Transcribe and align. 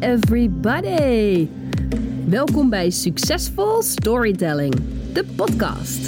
everybody! 0.00 1.48
Welkom 2.26 2.70
bij 2.70 2.90
Succesvol 2.90 3.82
Storytelling, 3.82 4.74
de 5.12 5.24
podcast. 5.36 5.98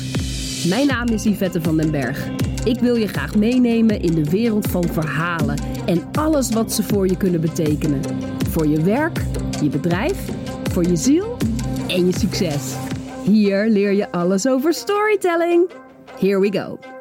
Mijn 0.69 0.87
naam 0.87 1.09
is 1.09 1.25
Yvette 1.25 1.63
van 1.63 1.77
den 1.77 1.91
Berg. 1.91 2.29
Ik 2.65 2.81
wil 2.81 2.95
je 2.95 3.09
graag 3.09 3.37
meenemen 3.37 4.01
in 4.01 4.15
de 4.15 4.31
wereld 4.31 4.67
van 4.67 4.85
verhalen 4.85 5.59
en 5.87 6.03
alles 6.13 6.51
wat 6.51 6.73
ze 6.73 6.83
voor 6.83 7.07
je 7.07 7.17
kunnen 7.17 7.41
betekenen. 7.41 8.01
Voor 8.51 8.67
je 8.67 8.83
werk, 8.83 9.25
je 9.63 9.69
bedrijf, 9.69 10.29
voor 10.71 10.85
je 10.85 10.97
ziel 10.97 11.37
en 11.89 12.07
je 12.07 12.19
succes. 12.19 12.75
Hier 13.25 13.69
leer 13.69 13.93
je 13.93 14.13
alles 14.13 14.47
over 14.47 14.75
storytelling. 14.75 15.71
Here 16.19 16.41
we 16.41 16.59
go. 16.59 16.98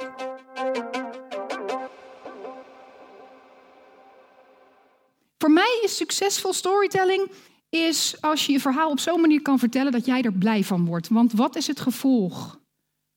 Voor 5.38 5.52
mij 5.52 5.80
is 5.84 5.96
succesvol 5.96 6.54
storytelling 6.54 7.32
is 7.70 8.22
als 8.22 8.46
je 8.46 8.52
je 8.52 8.60
verhaal 8.60 8.90
op 8.90 9.00
zo'n 9.00 9.22
manier 9.22 9.42
kan 9.42 9.60
vertellen 9.60 9.92
dat 9.92 10.06
jij 10.06 10.22
er 10.22 10.34
blij 10.34 10.64
van 10.64 10.86
wordt. 10.86 11.08
Want 11.08 11.32
wat 11.32 11.56
is 11.56 11.68
het 11.68 11.80
gevolg? 11.80 12.60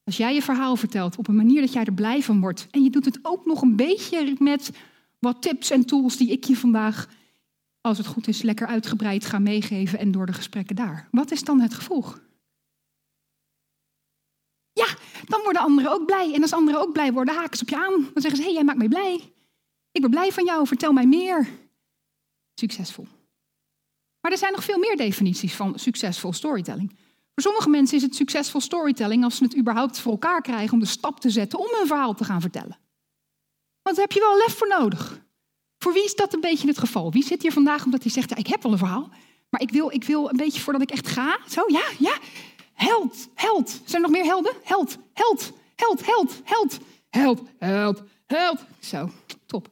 Als 0.04 0.16
jij 0.16 0.34
je 0.34 0.42
verhaal 0.42 0.76
vertelt 0.76 1.16
op 1.16 1.28
een 1.28 1.36
manier 1.36 1.60
dat 1.60 1.72
jij 1.72 1.84
er 1.84 1.92
blij 1.92 2.22
van 2.22 2.40
wordt 2.40 2.66
en 2.70 2.82
je 2.82 2.90
doet 2.90 3.04
het 3.04 3.18
ook 3.22 3.46
nog 3.46 3.62
een 3.62 3.76
beetje 3.76 4.36
met 4.38 4.70
wat 5.18 5.42
tips 5.42 5.70
en 5.70 5.84
tools 5.84 6.16
die 6.16 6.30
ik 6.30 6.44
je 6.44 6.56
vandaag, 6.56 7.08
als 7.80 7.98
het 7.98 8.06
goed 8.06 8.28
is, 8.28 8.42
lekker 8.42 8.66
uitgebreid 8.66 9.24
ga 9.24 9.38
meegeven 9.38 9.98
en 9.98 10.10
door 10.10 10.26
de 10.26 10.32
gesprekken 10.32 10.76
daar. 10.76 11.08
Wat 11.10 11.30
is 11.30 11.44
dan 11.44 11.60
het 11.60 11.74
gevolg? 11.74 12.20
Ja, 14.72 14.86
dan 15.26 15.40
worden 15.42 15.62
anderen 15.62 15.92
ook 15.92 16.06
blij. 16.06 16.34
En 16.34 16.42
als 16.42 16.52
anderen 16.52 16.80
ook 16.80 16.92
blij 16.92 17.12
worden, 17.12 17.34
haken 17.34 17.56
ze 17.56 17.62
op 17.62 17.68
je 17.68 17.76
aan. 17.76 18.10
Dan 18.12 18.22
zeggen 18.22 18.36
ze, 18.36 18.40
hé, 18.40 18.42
hey, 18.42 18.52
jij 18.52 18.64
maakt 18.64 18.78
mij 18.78 18.88
blij. 18.88 19.32
Ik 19.92 20.00
ben 20.00 20.10
blij 20.10 20.32
van 20.32 20.44
jou, 20.44 20.66
vertel 20.66 20.92
mij 20.92 21.06
meer. 21.06 21.48
Succesvol. 22.60 23.06
Maar 24.20 24.32
er 24.32 24.38
zijn 24.38 24.52
nog 24.52 24.64
veel 24.64 24.78
meer 24.78 24.96
definities 24.96 25.54
van 25.54 25.78
succesvol 25.78 26.32
storytelling. 26.32 26.90
Voor 27.34 27.42
sommige 27.42 27.68
mensen 27.68 27.96
is 27.96 28.02
het 28.02 28.14
succesvol 28.14 28.60
storytelling 28.60 29.24
als 29.24 29.36
ze 29.36 29.44
het 29.44 29.56
überhaupt 29.56 30.00
voor 30.00 30.12
elkaar 30.12 30.42
krijgen 30.42 30.72
om 30.72 30.80
de 30.80 30.86
stap 30.86 31.20
te 31.20 31.30
zetten 31.30 31.58
om 31.58 31.68
hun 31.76 31.86
verhaal 31.86 32.14
te 32.14 32.24
gaan 32.24 32.40
vertellen. 32.40 32.78
Want 33.82 33.96
daar 33.96 34.04
heb 34.04 34.12
je 34.12 34.20
wel 34.20 34.36
lef 34.36 34.56
voor 34.56 34.68
nodig. 34.68 35.22
Voor 35.78 35.92
wie 35.92 36.04
is 36.04 36.14
dat 36.14 36.34
een 36.34 36.40
beetje 36.40 36.68
het 36.68 36.78
geval? 36.78 37.12
Wie 37.12 37.24
zit 37.24 37.42
hier 37.42 37.52
vandaag 37.52 37.84
omdat 37.84 38.02
hij 38.02 38.12
zegt, 38.12 38.38
ik 38.38 38.46
heb 38.46 38.62
wel 38.62 38.72
een 38.72 38.78
verhaal, 38.78 39.10
maar 39.50 39.60
ik 39.60 39.70
wil, 39.70 39.90
ik 39.90 40.04
wil 40.04 40.30
een 40.30 40.36
beetje 40.36 40.60
voordat 40.60 40.82
ik 40.82 40.90
echt 40.90 41.06
ga. 41.06 41.38
Zo, 41.48 41.62
ja, 41.66 41.88
ja. 41.98 42.18
Held, 42.72 43.28
held. 43.34 43.70
Zijn 43.70 44.02
er 44.02 44.10
nog 44.10 44.10
meer 44.10 44.24
helden? 44.24 44.52
Held, 44.62 44.98
held, 45.12 45.52
held, 45.74 46.06
held, 46.06 46.40
held, 46.44 46.78
held, 47.10 47.40
held, 47.58 48.02
held. 48.26 48.60
Zo, 48.80 49.10
top. 49.46 49.68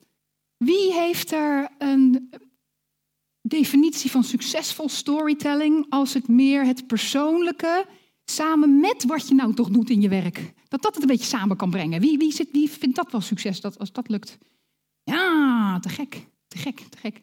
Wie 0.56 0.92
heeft 0.92 1.32
er 1.32 1.68
een 1.78 2.30
definitie 3.48 4.10
van 4.10 4.24
succesvol 4.24 4.88
storytelling 4.88 5.86
als 5.88 6.14
het 6.14 6.28
meer 6.28 6.64
het 6.64 6.86
persoonlijke 6.86 7.86
samen 8.24 8.80
met 8.80 9.04
wat 9.04 9.28
je 9.28 9.34
nou 9.34 9.54
toch 9.54 9.68
doet 9.68 9.90
in 9.90 10.00
je 10.00 10.08
werk. 10.08 10.52
Dat 10.68 10.82
dat 10.82 10.94
het 10.94 11.02
een 11.02 11.08
beetje 11.08 11.36
samen 11.36 11.56
kan 11.56 11.70
brengen. 11.70 12.00
Wie, 12.00 12.18
wie, 12.18 12.48
wie 12.52 12.70
vindt 12.70 12.96
dat 12.96 13.10
wel 13.10 13.20
succes 13.20 13.60
dat, 13.60 13.78
als 13.78 13.92
dat 13.92 14.08
lukt? 14.08 14.38
Ja, 15.02 15.78
te 15.80 15.88
gek, 15.88 16.26
te 16.48 16.58
gek, 16.58 16.78
te 16.78 16.98
gek. 16.98 17.22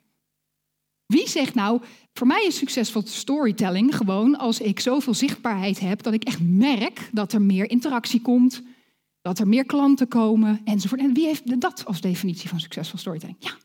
Wie 1.05 1.29
zegt 1.29 1.53
nou, 1.53 1.81
voor 2.13 2.27
mij 2.27 2.43
is 2.47 2.57
succesvol 2.57 3.01
storytelling 3.05 3.95
gewoon 3.95 4.37
als 4.37 4.59
ik 4.59 4.79
zoveel 4.79 5.13
zichtbaarheid 5.13 5.79
heb 5.79 6.03
dat 6.03 6.13
ik 6.13 6.23
echt 6.23 6.39
merk 6.41 7.09
dat 7.11 7.33
er 7.33 7.41
meer 7.41 7.69
interactie 7.69 8.21
komt, 8.21 8.61
dat 9.21 9.39
er 9.39 9.47
meer 9.47 9.65
klanten 9.65 10.07
komen 10.07 10.61
enzovoort. 10.63 11.01
En 11.01 11.13
wie 11.13 11.25
heeft 11.25 11.61
dat 11.61 11.85
als 11.85 12.01
definitie 12.01 12.49
van 12.49 12.59
succesvol 12.59 12.99
storytelling? 12.99 13.37
Ja, 13.39 13.57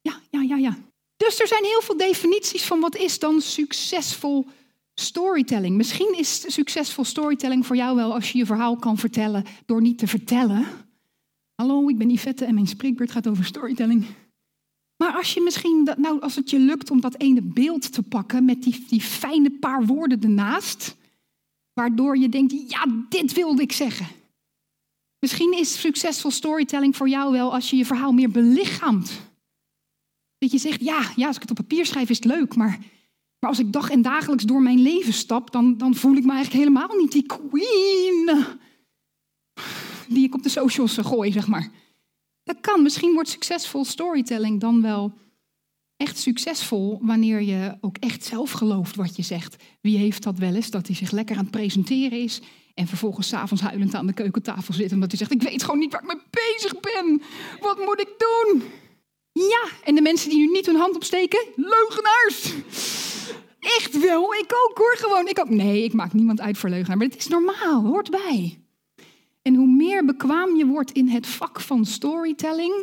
ja, 0.00 0.20
ja, 0.30 0.40
ja, 0.42 0.56
ja. 0.56 0.76
Dus 1.16 1.40
er 1.40 1.46
zijn 1.46 1.64
heel 1.64 1.80
veel 1.82 1.96
definities 1.96 2.64
van 2.64 2.80
wat 2.80 2.96
is 2.96 3.18
dan 3.18 3.40
succesvol 3.40 4.46
storytelling. 4.94 5.76
Misschien 5.76 6.14
is 6.18 6.52
succesvol 6.52 7.04
storytelling 7.04 7.66
voor 7.66 7.76
jou 7.76 7.96
wel 7.96 8.14
als 8.14 8.32
je 8.32 8.38
je 8.38 8.46
verhaal 8.46 8.76
kan 8.76 8.98
vertellen 8.98 9.44
door 9.66 9.80
niet 9.80 9.98
te 9.98 10.06
vertellen. 10.06 10.66
Hallo, 11.54 11.88
ik 11.88 11.98
ben 11.98 12.10
Yvette 12.10 12.44
en 12.44 12.54
mijn 12.54 12.66
spreekbeurt 12.66 13.10
gaat 13.10 13.28
over 13.28 13.44
storytelling. 13.44 14.06
Maar 14.96 15.12
als 15.12 15.34
je 15.34 15.40
misschien, 15.40 15.84
dat, 15.84 15.98
nou, 15.98 16.20
als 16.20 16.36
het 16.36 16.50
je 16.50 16.58
lukt 16.58 16.90
om 16.90 17.00
dat 17.00 17.20
ene 17.20 17.42
beeld 17.42 17.92
te 17.92 18.02
pakken 18.02 18.44
met 18.44 18.62
die, 18.62 18.84
die 18.88 19.00
fijne 19.00 19.50
paar 19.50 19.86
woorden 19.86 20.20
ernaast, 20.20 20.96
waardoor 21.72 22.18
je 22.18 22.28
denkt, 22.28 22.70
ja, 22.70 22.86
dit 23.08 23.32
wilde 23.32 23.62
ik 23.62 23.72
zeggen. 23.72 24.06
Misschien 25.18 25.58
is 25.58 25.80
succesvol 25.80 26.30
storytelling 26.30 26.96
voor 26.96 27.08
jou 27.08 27.32
wel 27.32 27.52
als 27.52 27.70
je 27.70 27.76
je 27.76 27.84
verhaal 27.84 28.12
meer 28.12 28.30
belichaamt. 28.30 29.20
Dat 30.44 30.52
je 30.52 30.68
zegt, 30.68 30.84
ja, 30.84 31.12
ja, 31.16 31.26
als 31.26 31.36
ik 31.36 31.42
het 31.42 31.50
op 31.50 31.56
papier 31.56 31.86
schrijf 31.86 32.10
is 32.10 32.16
het 32.16 32.24
leuk, 32.24 32.56
maar, 32.56 32.78
maar 33.38 33.50
als 33.50 33.58
ik 33.58 33.72
dag 33.72 33.90
en 33.90 34.02
dagelijks 34.02 34.44
door 34.44 34.62
mijn 34.62 34.78
leven 34.78 35.12
stap, 35.12 35.50
dan, 35.52 35.78
dan 35.78 35.94
voel 35.94 36.16
ik 36.16 36.24
me 36.24 36.32
eigenlijk 36.32 36.64
helemaal 36.64 36.96
niet 36.96 37.12
die 37.12 37.26
queen 37.26 38.46
die 40.08 40.24
ik 40.24 40.34
op 40.34 40.42
de 40.42 40.48
socials 40.48 40.96
gooi, 40.96 41.32
zeg 41.32 41.46
maar. 41.46 41.70
Dat 42.42 42.60
kan. 42.60 42.82
Misschien 42.82 43.12
wordt 43.12 43.28
succesvol 43.28 43.84
storytelling 43.84 44.60
dan 44.60 44.82
wel 44.82 45.12
echt 45.96 46.18
succesvol 46.18 46.98
wanneer 47.02 47.42
je 47.42 47.76
ook 47.80 47.96
echt 47.96 48.24
zelf 48.24 48.50
gelooft 48.50 48.96
wat 48.96 49.16
je 49.16 49.22
zegt. 49.22 49.56
Wie 49.80 49.98
heeft 49.98 50.22
dat 50.22 50.38
wel 50.38 50.54
eens, 50.54 50.70
dat 50.70 50.86
hij 50.86 50.96
zich 50.96 51.10
lekker 51.10 51.36
aan 51.36 51.42
het 51.42 51.50
presenteren 51.50 52.22
is 52.22 52.40
en 52.74 52.86
vervolgens 52.86 53.28
s'avonds 53.28 53.62
huilend 53.62 53.94
aan 53.94 54.06
de 54.06 54.12
keukentafel 54.12 54.74
zit 54.74 54.92
omdat 54.92 55.10
hij 55.10 55.18
zegt, 55.18 55.32
ik 55.32 55.42
weet 55.42 55.62
gewoon 55.62 55.78
niet 55.78 55.92
waar 55.92 56.02
ik 56.02 56.08
mee 56.08 56.22
bezig 56.30 56.80
ben. 56.80 57.22
Wat 57.60 57.78
moet 57.78 58.00
ik 58.00 58.14
doen? 58.18 58.62
En 59.84 59.94
de 59.94 60.02
mensen 60.02 60.30
die 60.30 60.38
nu 60.38 60.52
niet 60.52 60.66
hun 60.66 60.76
hand 60.76 60.94
opsteken, 60.94 61.44
leugenaars. 61.56 62.54
Echt 63.60 64.00
wel, 64.00 64.34
ik 64.34 64.52
ook 64.68 64.78
hoor, 64.78 64.96
gewoon. 64.96 65.28
Ik 65.28 65.40
ook. 65.40 65.48
Nee, 65.48 65.84
ik 65.84 65.92
maak 65.92 66.12
niemand 66.12 66.40
uit 66.40 66.58
voor 66.58 66.70
leugenaar, 66.70 66.96
maar 66.96 67.06
het 67.06 67.16
is 67.16 67.28
normaal, 67.28 67.84
hoort 67.84 68.10
bij. 68.10 68.58
En 69.42 69.54
hoe 69.54 69.66
meer 69.66 70.04
bekwaam 70.04 70.56
je 70.56 70.66
wordt 70.66 70.90
in 70.90 71.08
het 71.08 71.26
vak 71.26 71.60
van 71.60 71.84
storytelling, 71.84 72.74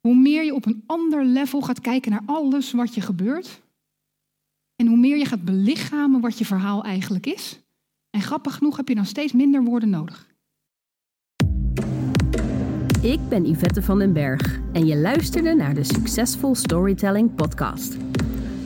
hoe 0.00 0.14
meer 0.14 0.44
je 0.44 0.54
op 0.54 0.66
een 0.66 0.82
ander 0.86 1.24
level 1.24 1.60
gaat 1.60 1.80
kijken 1.80 2.10
naar 2.10 2.22
alles 2.26 2.72
wat 2.72 2.94
je 2.94 3.00
gebeurt. 3.00 3.60
En 4.76 4.86
hoe 4.86 4.96
meer 4.96 5.16
je 5.16 5.24
gaat 5.24 5.44
belichamen 5.44 6.20
wat 6.20 6.38
je 6.38 6.44
verhaal 6.44 6.84
eigenlijk 6.84 7.26
is. 7.26 7.60
En 8.10 8.20
grappig 8.20 8.54
genoeg 8.54 8.76
heb 8.76 8.88
je 8.88 8.94
dan 8.94 9.06
steeds 9.06 9.32
minder 9.32 9.62
woorden 9.62 9.90
nodig. 9.90 10.26
Ik 13.08 13.28
ben 13.28 13.46
Yvette 13.46 13.82
van 13.82 13.98
den 13.98 14.12
Berg 14.12 14.60
en 14.72 14.86
je 14.86 14.96
luisterde 14.96 15.54
naar 15.54 15.74
de 15.74 15.84
Succesvol 15.84 16.54
Storytelling 16.54 17.34
podcast. 17.34 17.96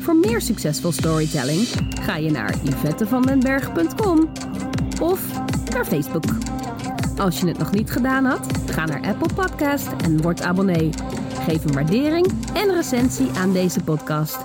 Voor 0.00 0.16
meer 0.16 0.40
succesvol 0.40 0.92
storytelling 0.92 1.60
ga 2.00 2.16
je 2.16 2.30
naar 2.30 2.54
yvettevandenberg.com 2.64 4.32
of 5.00 5.38
naar 5.72 5.84
Facebook. 5.84 6.24
Als 7.18 7.40
je 7.40 7.46
het 7.46 7.58
nog 7.58 7.72
niet 7.72 7.90
gedaan 7.90 8.24
had, 8.24 8.46
ga 8.70 8.84
naar 8.84 9.02
Apple 9.02 9.34
Podcast 9.34 9.88
en 10.04 10.22
word 10.22 10.42
abonnee. 10.42 10.90
Geef 11.32 11.64
een 11.64 11.72
waardering 11.72 12.32
en 12.54 12.74
recensie 12.74 13.30
aan 13.30 13.52
deze 13.52 13.82
podcast. 13.82 14.38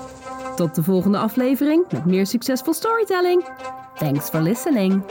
Tot 0.56 0.76
de 0.76 0.84
volgende 0.84 1.18
aflevering 1.18 1.86
met 1.92 2.06
meer 2.06 2.26
succesvol 2.26 2.74
storytelling. 2.74 3.46
Thanks 3.96 4.30
for 4.30 4.42
listening. 4.42 5.04